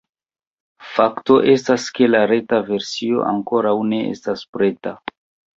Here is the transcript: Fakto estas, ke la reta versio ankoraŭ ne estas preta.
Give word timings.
Fakto 0.93 1.35
estas, 1.53 1.85
ke 1.99 2.09
la 2.15 2.21
reta 2.33 2.61
versio 2.71 3.23
ankoraŭ 3.33 3.77
ne 3.93 4.03
estas 4.15 4.47
preta. 4.57 4.99